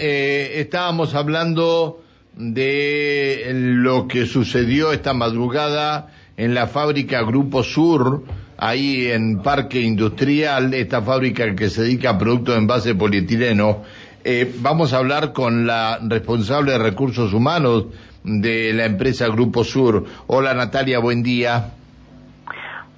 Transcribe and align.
eh, 0.00 0.60
estábamos 0.60 1.14
hablando 1.14 2.02
de 2.34 3.50
lo 3.52 4.08
que 4.08 4.24
sucedió 4.24 4.92
esta 4.92 5.12
madrugada 5.12 6.08
en 6.38 6.54
la 6.54 6.66
fábrica 6.66 7.22
Grupo 7.22 7.62
Sur, 7.62 8.24
ahí 8.56 9.08
en 9.08 9.42
Parque 9.42 9.82
Industrial, 9.82 10.72
esta 10.72 11.02
fábrica 11.02 11.54
que 11.54 11.68
se 11.68 11.82
dedica 11.82 12.10
a 12.10 12.18
productos 12.18 12.56
en 12.56 12.66
base 12.66 12.94
polietileno. 12.94 13.82
Eh, 14.24 14.50
vamos 14.60 14.94
a 14.94 14.98
hablar 14.98 15.34
con 15.34 15.66
la 15.66 15.98
responsable 16.02 16.72
de 16.72 16.78
recursos 16.78 17.34
humanos 17.34 17.86
de 18.24 18.72
la 18.72 18.86
empresa 18.86 19.28
Grupo 19.28 19.64
Sur. 19.64 20.06
Hola 20.26 20.54
Natalia, 20.54 20.98
buen 20.98 21.22
día. 21.22 21.74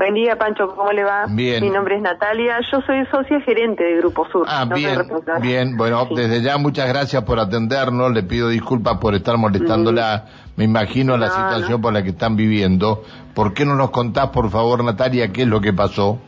Buen 0.00 0.14
día, 0.14 0.34
Pancho, 0.36 0.66
¿cómo 0.68 0.92
le 0.92 1.04
va? 1.04 1.26
Bien. 1.28 1.62
Mi 1.62 1.68
nombre 1.68 1.96
es 1.96 2.00
Natalia, 2.00 2.58
yo 2.72 2.80
soy 2.86 3.04
socia 3.10 3.38
gerente 3.42 3.84
de 3.84 3.98
Grupo 3.98 4.26
Sur. 4.30 4.46
Ah, 4.48 4.64
no 4.64 4.74
bien, 4.74 4.98
bien. 5.42 5.76
Bueno, 5.76 6.06
Sí. 6.06 6.14
desde 6.16 6.40
ya 6.40 6.56
muchas 6.56 6.88
gracias 6.88 7.22
por 7.24 7.38
atendernos. 7.38 8.10
Le 8.10 8.22
pido 8.22 8.48
disculpas 8.48 8.96
por 8.96 9.14
estar 9.14 9.36
molestándola. 9.36 10.24
Me 10.56 10.64
imagino 10.64 11.18
la 11.18 11.28
situación 11.28 11.72
no. 11.72 11.80
por 11.82 11.92
la 11.92 12.02
que 12.02 12.08
están 12.08 12.34
viviendo. 12.34 13.02
¿Por 13.34 13.52
qué 13.52 13.66
no 13.66 13.74
nos 13.74 13.90
contás, 13.90 14.28
por 14.28 14.48
favor, 14.48 14.82
Natalia, 14.82 15.32
qué 15.32 15.42
es 15.42 15.48
lo 15.48 15.60
que 15.60 15.74
pasó? 15.74 16.18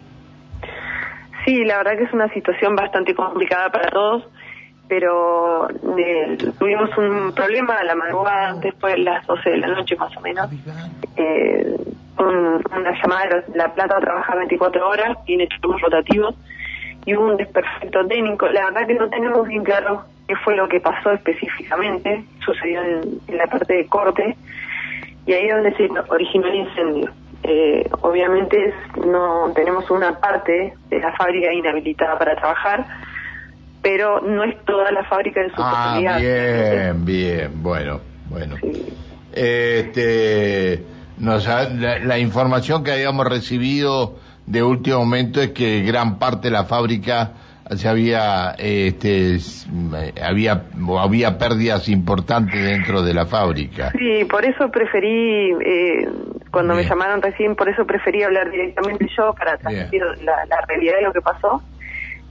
Sí, 1.46 1.64
la 1.64 1.78
verdad 1.78 1.92
que 1.96 2.04
es 2.04 2.12
una 2.12 2.28
situación 2.34 2.76
bastante 2.76 3.14
complicada 3.14 3.70
para 3.70 3.88
todos, 3.88 4.24
pero 4.86 5.70
eh, 5.70 6.36
tuvimos 6.58 6.90
un 6.98 7.32
problema 7.32 7.76
a 7.76 7.84
la 7.84 7.94
madrugada, 7.94 8.52
después 8.60 8.96
de 8.96 9.00
las 9.00 9.26
12 9.26 9.48
de 9.48 9.56
la 9.56 9.68
noche 9.68 9.96
más 9.96 10.14
o 10.14 10.20
menos. 10.20 10.50
Eh, 11.16 11.74
un- 12.22 12.62
una 12.76 12.92
llamada, 13.00 13.40
de 13.46 13.56
la 13.58 13.72
planta 13.74 13.98
trabaja 14.00 14.34
24 14.36 14.88
horas, 14.88 15.16
tiene 15.26 15.48
turnos 15.60 15.80
rotativos 15.82 16.34
y 17.04 17.14
hubo 17.16 17.26
un 17.26 17.36
desperfecto 17.36 18.06
técnico. 18.06 18.48
La 18.48 18.66
verdad 18.66 18.86
que 18.86 18.94
no 18.94 19.08
tenemos 19.10 19.46
bien 19.48 19.64
claro 19.64 20.04
qué 20.28 20.36
fue 20.36 20.56
lo 20.56 20.68
que 20.68 20.80
pasó 20.80 21.10
específicamente, 21.12 22.24
sucedió 22.44 22.82
en, 22.82 23.00
en 23.28 23.36
la 23.36 23.46
parte 23.46 23.74
de 23.74 23.86
corte 23.86 24.36
y 25.26 25.32
ahí 25.32 25.46
es 25.48 25.54
donde 25.54 25.74
se 25.76 25.88
originó 26.08 26.46
el 26.48 26.54
incendio. 26.54 27.10
Eh, 27.44 27.88
obviamente 28.02 28.72
no 29.04 29.50
tenemos 29.54 29.90
una 29.90 30.18
parte 30.20 30.74
de 30.88 31.00
la 31.00 31.12
fábrica 31.16 31.52
inhabilitada 31.52 32.16
para 32.16 32.36
trabajar, 32.36 32.86
pero 33.82 34.20
no 34.20 34.44
es 34.44 34.56
toda 34.64 34.92
la 34.92 35.02
fábrica 35.04 35.40
en 35.42 35.48
su 35.52 35.60
Ah, 35.60 35.96
totalidad. 35.98 36.20
bien, 36.20 37.04
bien. 37.04 37.62
Bueno, 37.62 38.00
bueno. 38.30 38.56
Sí. 38.60 38.94
Este, 39.34 40.84
nos 41.18 41.46
ha- 41.48 41.68
la, 41.68 41.98
la 41.98 42.18
información 42.18 42.82
que 42.84 42.92
habíamos 42.92 43.26
recibido 43.26 44.16
de 44.46 44.62
último 44.62 44.98
momento 44.98 45.40
es 45.40 45.50
que 45.50 45.82
gran 45.82 46.18
parte 46.18 46.48
de 46.48 46.52
la 46.52 46.64
fábrica 46.64 47.32
se 47.76 47.88
había, 47.88 48.50
este, 48.58 49.36
s- 49.36 49.66
había, 50.22 50.64
había 51.00 51.38
pérdidas 51.38 51.88
importantes 51.88 52.62
dentro 52.62 53.02
de 53.02 53.14
la 53.14 53.24
fábrica. 53.26 53.92
Sí, 53.98 54.24
por 54.24 54.44
eso 54.44 54.68
preferí, 54.70 55.52
eh, 55.64 56.08
cuando 56.50 56.74
me 56.74 56.84
llamaron 56.84 57.22
recién, 57.22 57.54
por 57.54 57.68
eso 57.68 57.86
preferí 57.86 58.22
hablar 58.24 58.50
directamente 58.50 59.06
yo 59.16 59.32
para 59.34 59.56
transmitir 59.58 60.02
la, 60.22 60.44
la 60.48 60.56
realidad 60.68 60.96
de 60.96 61.02
lo 61.02 61.12
que 61.12 61.20
pasó. 61.22 61.62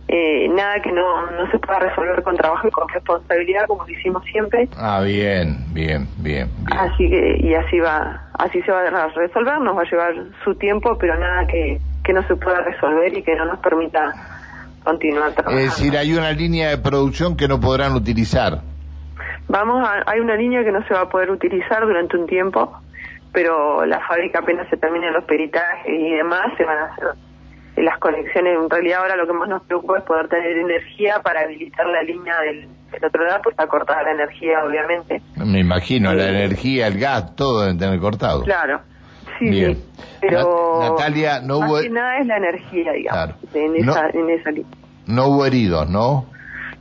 Eh, 0.07 0.49
nada 0.49 0.81
que 0.81 0.91
no, 0.91 1.31
no 1.31 1.49
se 1.51 1.57
pueda 1.59 1.79
resolver 1.79 2.21
con 2.23 2.35
trabajo 2.35 2.67
y 2.67 2.71
con 2.71 2.87
responsabilidad, 2.89 3.65
como 3.67 3.85
lo 3.85 3.89
hicimos 3.93 4.21
siempre. 4.29 4.67
Ah, 4.75 5.01
bien, 5.05 5.63
bien, 5.73 6.05
bien, 6.17 6.49
bien. 6.65 6.77
Así 6.77 7.09
que, 7.09 7.37
y 7.39 7.53
así 7.55 7.79
va, 7.79 8.21
así 8.41 8.61
se 8.63 8.71
va 8.71 8.81
a 8.81 9.07
resolver, 9.09 9.59
nos 9.61 9.77
va 9.77 9.81
a 9.81 9.89
llevar 9.89 10.13
su 10.43 10.55
tiempo, 10.55 10.97
pero 10.97 11.17
nada 11.17 11.45
que, 11.47 11.79
que 12.03 12.13
no 12.13 12.23
se 12.27 12.35
pueda 12.35 12.61
resolver 12.61 13.15
y 13.15 13.23
que 13.23 13.35
no 13.35 13.45
nos 13.45 13.59
permita 13.59 14.13
continuar 14.83 15.33
trabajando. 15.33 15.59
Es 15.59 15.77
decir, 15.77 15.97
hay 15.97 16.13
una 16.13 16.31
línea 16.31 16.69
de 16.69 16.77
producción 16.77 17.37
que 17.37 17.47
no 17.47 17.59
podrán 17.59 17.93
utilizar. 17.93 18.61
Vamos 19.47 19.87
a, 19.87 20.03
hay 20.05 20.19
una 20.19 20.35
línea 20.35 20.63
que 20.63 20.71
no 20.71 20.85
se 20.87 20.93
va 20.93 21.01
a 21.01 21.09
poder 21.09 21.29
utilizar 21.29 21.81
durante 21.85 22.17
un 22.17 22.25
tiempo, 22.25 22.71
pero 23.31 23.85
la 23.85 23.99
fábrica 24.07 24.39
apenas 24.39 24.67
se 24.69 24.77
terminen 24.77 25.13
los 25.13 25.23
peritajes 25.25 25.87
y 25.87 26.15
demás, 26.15 26.51
se 26.57 26.63
van 26.63 26.77
a 26.77 26.85
hacer 26.85 27.07
las 27.81 27.97
conexiones. 27.99 28.57
En 28.57 28.69
realidad 28.69 29.01
ahora 29.01 29.15
lo 29.15 29.27
que 29.27 29.33
más 29.33 29.49
nos 29.49 29.63
preocupa 29.63 29.97
es 29.99 30.03
poder 30.03 30.27
tener 30.27 30.57
energía 30.57 31.21
para 31.23 31.41
habilitar 31.41 31.85
la 31.87 32.01
línea 32.03 32.39
del, 32.41 32.67
del 32.91 33.05
otro 33.05 33.25
lado, 33.25 33.41
pues 33.43 33.53
está 33.53 33.67
cortada 33.67 34.03
la 34.03 34.11
energía, 34.11 34.63
obviamente. 34.65 35.21
Me 35.37 35.59
imagino, 35.59 36.13
la 36.13 36.23
Sí. 36.23 36.29
energía, 36.29 36.87
el 36.87 36.99
gas, 36.99 37.35
todo 37.35 37.61
deben 37.61 37.77
tener 37.79 37.99
cortado. 37.99 38.43
Claro, 38.43 38.81
sí, 39.39 39.49
Bien. 39.49 39.75
sí. 39.75 39.85
Pero 40.21 40.79
Nat- 40.81 40.89
Natalia, 40.91 41.39
no 41.41 41.59
más 41.59 41.69
hubo- 41.71 41.81
que 41.81 41.89
nada 41.89 42.17
es 42.19 42.27
la 42.27 42.37
energía, 42.37 42.91
digamos, 42.93 43.35
Claro. 43.51 43.65
en, 43.75 43.85
No- 43.85 43.91
esa, 43.93 44.09
en 44.09 44.29
esa 44.29 44.51
línea. 44.51 44.71
No 45.07 45.25
hubo 45.27 45.45
heridos, 45.45 45.89
¿no? 45.89 46.25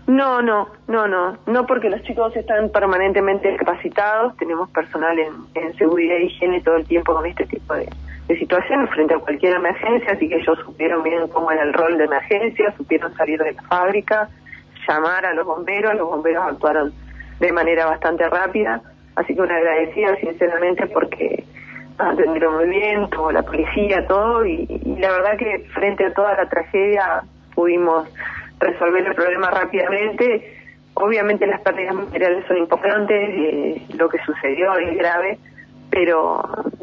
No, 0.06 0.42
no, 0.42 0.68
no, 0.88 1.06
no, 1.06 1.38
no 1.46 1.66
porque 1.66 1.88
los 1.88 2.02
chicos 2.02 2.34
están 2.36 2.70
permanentemente 2.70 3.54
capacitados, 3.56 4.36
tenemos 4.38 4.68
personal 4.70 5.16
en, 5.18 5.32
en 5.54 5.76
seguridad 5.76 6.16
e 6.16 6.24
higiene 6.24 6.60
todo 6.62 6.76
el 6.76 6.84
tiempo 6.86 7.14
con 7.14 7.26
este 7.26 7.46
tipo 7.46 7.74
de, 7.74 7.88
de 8.30 8.38
situaciones 8.38 8.88
frente 8.90 9.12
a 9.12 9.18
cualquier 9.18 9.56
emergencia, 9.56 10.12
así 10.12 10.28
que 10.28 10.36
ellos 10.36 10.56
supieron 10.64 11.02
bien 11.02 11.26
cómo 11.28 11.50
era 11.50 11.64
el 11.64 11.72
rol 11.72 11.98
de 11.98 12.04
emergencia, 12.04 12.72
supieron 12.76 13.12
salir 13.16 13.42
de 13.42 13.54
la 13.54 13.62
fábrica, 13.62 14.28
llamar 14.86 15.26
a 15.26 15.34
los 15.34 15.44
bomberos, 15.44 15.96
los 15.96 16.08
bomberos 16.08 16.44
actuaron 16.46 16.92
de 17.40 17.52
manera 17.52 17.86
bastante 17.86 18.28
rápida, 18.28 18.82
así 19.16 19.34
que 19.34 19.42
una 19.42 19.56
agradecida 19.56 20.14
sinceramente 20.20 20.86
porque 20.86 21.42
atendieron 21.98 22.54
muy 22.54 22.68
bien, 22.68 23.10
tuvo 23.10 23.32
la 23.32 23.42
policía, 23.42 24.06
todo, 24.06 24.46
y, 24.46 24.64
y 24.68 24.96
la 25.00 25.10
verdad 25.10 25.36
que 25.36 25.66
frente 25.74 26.06
a 26.06 26.14
toda 26.14 26.36
la 26.36 26.48
tragedia 26.48 27.22
pudimos 27.56 28.08
resolver 28.60 29.08
el 29.08 29.14
problema 29.16 29.50
rápidamente. 29.50 30.56
Obviamente 30.94 31.48
las 31.48 31.60
pérdidas 31.62 31.94
materiales 31.96 32.46
son 32.46 32.58
importantes, 32.58 33.28
eh, 33.28 33.82
lo 33.98 34.08
que 34.08 34.18
sucedió 34.24 34.72
es 34.78 34.96
grave, 34.96 35.38
pero 35.90 36.42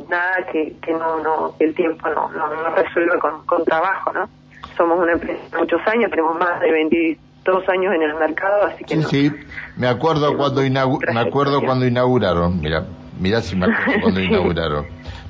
nada 0.09 0.45
que, 0.51 0.75
que 0.81 0.91
no, 0.93 1.19
no, 1.23 1.55
el 1.59 1.73
tiempo 1.75 2.07
no, 2.09 2.29
no, 2.29 2.47
no 2.47 2.75
resuelve 2.75 3.19
con, 3.19 3.45
con 3.45 3.63
trabajo, 3.65 4.11
¿no? 4.13 4.29
Somos 4.75 4.99
una 4.99 5.13
empresa 5.13 5.39
de 5.51 5.57
muchos 5.57 5.81
años, 5.87 6.09
tenemos 6.09 6.37
más 6.37 6.59
de 6.61 6.71
22 6.71 7.69
años 7.69 7.93
en 7.95 8.01
el 8.03 8.15
mercado, 8.15 8.65
así 8.65 8.83
que 8.83 8.95
Sí, 8.95 9.01
no. 9.01 9.07
sí. 9.09 9.31
Me 9.75 9.87
acuerdo 9.87 10.35
cuando 10.37 10.61
me 10.61 11.19
acuerdo 11.19 11.61
cuando 11.61 11.85
inauguraron. 11.85 12.59
Mira, 12.61 12.85
mira 13.19 13.41
si 13.41 13.55
me 13.55 13.65
acuerdo 13.65 13.93
cuando 14.01 14.19
Sí. 14.19 14.25
inauguraron. 14.27 14.85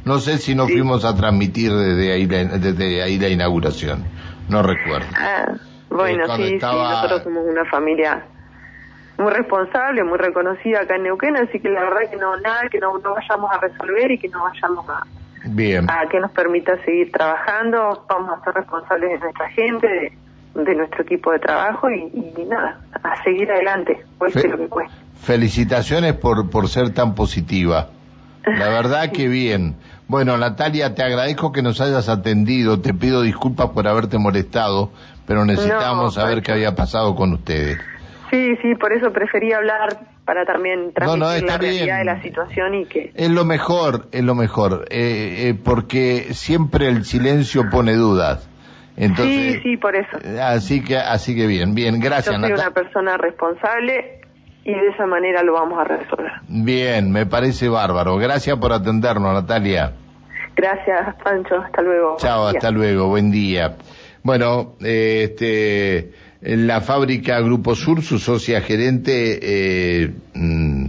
No 0.06 0.20
sé 0.20 0.38
si 0.38 0.56
nos 0.56 0.68
Sí. 0.68 0.74
fuimos 0.74 1.04
a 1.06 1.16
transmitir 1.16 1.72
desde 1.74 2.14
ahí 2.14 2.26
la, 2.26 2.44
desde 2.58 3.04
ahí 3.04 3.20
la 3.20 3.28
inauguración. 3.30 4.06
No 4.50 4.64
recuerdo. 4.64 5.08
Ah, 5.18 5.54
bueno, 5.90 6.24
Eh, 6.26 6.36
sí, 6.38 6.54
estaba- 6.56 6.74
sí, 6.88 6.94
nosotros 6.96 7.24
somos 7.24 7.46
una 7.46 7.66
familia 7.66 8.24
muy 9.18 9.32
responsable, 9.32 10.04
muy 10.04 10.18
reconocida 10.18 10.82
acá 10.82 10.96
en 10.96 11.04
Neuquén, 11.04 11.36
así 11.38 11.60
que 11.60 11.70
la 11.70 11.82
verdad 11.82 12.10
que 12.10 12.18
no, 12.18 12.38
nada 12.38 12.70
que 12.70 12.80
no, 12.80 12.98
no 13.00 13.14
vayamos 13.16 13.52
a 13.52 13.58
resolver 13.60 14.12
y 14.12 14.18
que 14.20 14.30
no 14.30 14.44
vayamos 14.44 14.88
a, 14.90 15.04
Bien. 15.46 15.90
a 15.90 16.08
que 16.10 16.20
nos 16.20 16.32
permita 16.32 16.78
seguir 16.86 17.12
trabajando, 17.12 18.06
vamos 18.08 18.38
a 18.40 18.44
ser 18.44 18.54
responsables 18.54 19.10
de 19.12 19.20
nuestra 19.20 19.50
gente, 19.50 19.88
de, 20.56 20.64
de 20.64 20.76
nuestro 20.76 21.04
equipo 21.04 21.32
de 21.32 21.40
trabajo 21.40 21.90
y, 21.90 22.34
y 22.38 22.46
nada, 22.46 22.80
a 23.04 23.24
seguir 23.24 23.52
adelante, 23.52 24.04
cueste 24.18 24.42
Fe- 24.42 24.48
lo 24.50 24.58
que 24.58 24.68
cueste. 24.68 24.94
Felicitaciones 25.22 26.14
por, 26.14 26.50
por 26.50 26.68
ser 26.68 26.94
tan 26.94 27.14
positiva. 27.16 27.90
La 28.46 28.70
verdad 28.70 29.12
que 29.14 29.28
bien. 29.28 29.76
Bueno, 30.08 30.38
Natalia, 30.38 30.96
te 30.96 31.04
agradezco 31.04 31.52
que 31.52 31.62
nos 31.62 31.82
hayas 31.82 32.08
atendido. 32.08 32.80
Te 32.80 32.94
pido 32.94 33.22
disculpas 33.22 33.72
por 33.72 33.88
haberte 33.88 34.18
molestado, 34.18 34.90
pero 35.26 35.44
necesitamos 35.44 36.16
No, 36.16 36.22
saber 36.22 36.42
qué 36.42 36.54
había 36.54 36.74
pasado 36.76 37.14
con 37.16 37.34
ustedes. 37.34 37.78
Sí, 38.30 38.56
sí, 38.62 38.76
por 38.76 38.92
eso 38.94 39.12
preferí 39.12 39.54
hablar 39.54 40.00
para 40.26 40.46
también 40.46 40.92
transmitir 40.94 41.44
no, 41.44 41.48
la 41.48 41.58
realidad 41.58 41.86
bien. 41.86 41.98
de 41.98 42.04
la 42.06 42.22
situación 42.22 42.76
y 42.76 42.86
que 42.86 43.12
Es 43.16 43.30
lo 43.30 43.46
mejor, 43.46 44.08
es 44.12 44.24
lo 44.24 44.36
mejor, 44.36 44.86
eh, 44.90 45.48
eh, 45.50 45.54
porque 45.64 46.34
siempre 46.34 46.88
el 46.88 47.06
silencio 47.06 47.70
pone 47.70 47.94
dudas. 47.96 48.50
Entonces, 48.98 49.54
sí, 49.56 49.60
sí, 49.62 49.78
por 49.78 49.96
eso. 49.96 50.18
así 50.42 50.84
que, 50.84 50.98
así 50.98 51.36
que 51.36 51.46
bien, 51.48 51.76
bien, 51.76 52.02
Yo 52.02 52.10
gracias, 52.10 52.36
soy 52.36 52.42
Natalia. 52.42 52.64
una 52.66 52.74
persona 52.74 53.18
responsable 53.18 54.22
y 54.66 54.72
de 54.74 54.88
esa 54.90 55.06
manera 55.06 55.44
lo 55.44 55.54
vamos 55.54 55.80
a 55.80 55.84
resolver. 55.86 56.32
Bien, 56.50 57.12
me 57.12 57.26
parece 57.26 57.70
bárbaro. 57.70 58.18
Gracias 58.18 58.58
por 58.58 58.74
atendernos, 58.74 59.34
Natalia. 59.34 59.94
Gracias, 60.56 61.16
Pancho. 61.24 61.56
Hasta 61.64 61.82
luego. 61.84 62.18
Chao, 62.18 62.48
hasta 62.48 62.72
luego, 62.72 63.08
buen 63.08 63.32
día. 63.32 63.76
Bueno, 64.24 64.74
eh, 64.84 65.30
este, 65.30 66.12
la 66.42 66.82
fábrica 66.82 67.40
Grupo 67.42 67.76
Sur, 67.76 68.02
su 68.04 68.20
socia 68.20 68.62
gerente, 68.62 69.40
eh, 69.42 70.12
mm, 70.34 70.86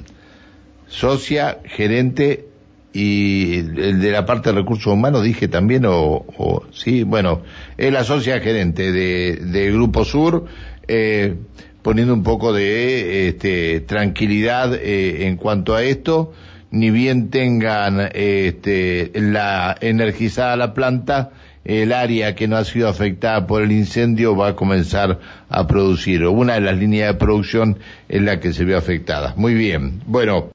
socia, 0.86 1.58
gerente 1.64 2.46
y 2.92 3.58
el 3.58 4.00
de 4.00 4.10
la 4.10 4.24
parte 4.26 4.50
de 4.50 4.56
recursos 4.56 4.92
humanos 4.92 5.22
dije 5.22 5.48
también 5.48 5.84
o, 5.86 6.24
o 6.36 6.64
sí, 6.72 7.02
bueno, 7.02 7.42
es 7.76 7.92
la 7.92 8.04
socia 8.04 8.40
gerente 8.40 8.92
de, 8.92 9.36
de 9.36 9.70
Grupo 9.72 10.04
Sur, 10.04 10.46
eh, 10.86 11.34
poniendo 11.82 12.14
un 12.14 12.22
poco 12.22 12.52
de 12.52 13.28
este, 13.28 13.80
tranquilidad 13.80 14.74
eh, 14.74 15.26
en 15.26 15.36
cuanto 15.36 15.74
a 15.74 15.82
esto, 15.82 16.32
ni 16.70 16.90
bien 16.90 17.30
tengan 17.30 18.10
este, 18.12 19.10
la 19.14 19.76
energizada 19.80 20.56
la 20.56 20.74
planta, 20.74 21.30
el 21.68 21.92
área 21.92 22.34
que 22.34 22.48
no 22.48 22.56
ha 22.56 22.64
sido 22.64 22.88
afectada 22.88 23.46
por 23.46 23.62
el 23.62 23.72
incendio 23.72 24.34
va 24.34 24.48
a 24.48 24.56
comenzar 24.56 25.20
a 25.50 25.66
producir. 25.66 26.24
Una 26.26 26.54
de 26.54 26.62
las 26.62 26.78
líneas 26.78 27.12
de 27.12 27.18
producción 27.18 27.78
es 28.08 28.22
la 28.22 28.40
que 28.40 28.54
se 28.54 28.64
vio 28.64 28.78
afectada. 28.78 29.34
Muy 29.36 29.52
bien. 29.52 30.00
Bueno. 30.06 30.46